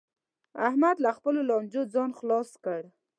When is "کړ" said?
2.63-2.81